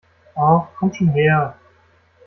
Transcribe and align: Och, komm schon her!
Och, 0.33 0.63
komm 0.75 0.91
schon 0.95 1.07
her! 1.17 1.51